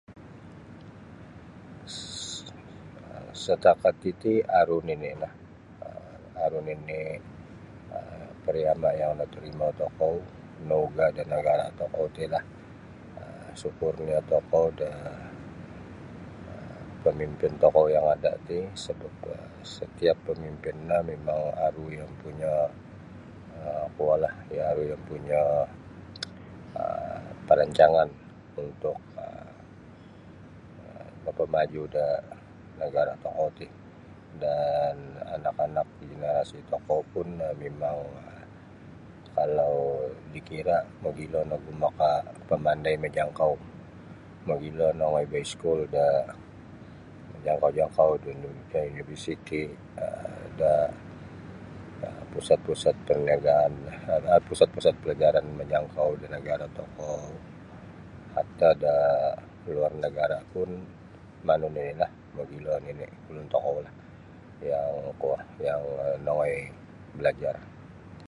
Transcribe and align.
Ssatakat 3.39 3.95
titi 4.03 4.33
aru 4.59 4.77
nini'lah 4.87 5.33
um 5.89 6.23
aru 6.45 6.59
nini' 6.67 7.05
um 7.95 8.25
pariama' 8.45 8.93
yang 9.01 9.13
natarimo 9.19 9.67
tokou 9.81 10.15
naugah 10.69 11.09
da 11.17 11.23
nagara' 11.33 11.69
tokou 11.79 12.05
ti 12.15 12.23
lah 12.33 12.43
um 13.21 13.47
sukur 13.61 13.93
nio 14.05 14.19
tokou 14.31 14.65
da 14.79 14.89
um 16.49 16.75
pamimpin 17.03 17.53
tokou 17.63 17.85
yang 17.93 18.05
ada' 18.15 18.35
ti 18.47 18.57
satiap 19.77 20.17
pamimpin 20.27 20.77
aru 21.67 21.83
iyo 21.93 22.03
ompunyo 22.09 22.55
kuolah 23.95 24.33
iyo 24.53 24.61
aru 24.71 24.81
iyo 24.87 24.95
ompunyo 25.01 25.43
um 26.79 27.25
parancangan 27.47 28.09
untuk 28.65 28.97
mapamaju' 31.25 31.87
da 31.95 32.05
nagara' 32.81 33.13
tokou 33.25 33.49
dan 34.41 34.97
anak-anak 35.37 35.85
jenerasi 36.07 36.57
tokou 36.71 37.01
pun 37.13 37.29
mimang 37.61 38.01
kalau 39.37 39.75
dikira' 40.33 40.81
mogilo 41.05 41.41
nogu 41.49 41.69
makapamandai 41.83 42.95
majangkau 43.03 43.53
mogilo 44.49 44.87
nongoi 44.99 45.25
baiskul 45.33 45.81
da 45.95 46.05
majangkau 47.37 47.69
jangkau 47.77 48.13
da 48.73 48.81
universiti 48.93 49.61
um 50.01 50.45
da 50.59 50.73
pusat-pusat 52.33 52.95
parniagaan 53.07 53.73
pusat-pusat 54.49 54.95
palajaran 55.05 55.45
majangkau 55.59 56.09
da 56.21 56.27
nagara' 56.33 56.69
tokou 56.77 57.19
hatta 58.35 58.69
da 58.83 58.95
luar 59.69 59.93
nagara' 60.01 60.39
pun 60.55 60.71
mogilo 62.37 62.71
nini' 62.85 63.11
ulun 63.27 63.45
tokou 63.51 63.75
yang 64.61 64.93
kuo 65.17 65.33
yang 65.57 65.81
nongoi 66.21 66.69
balajar. 67.17 67.55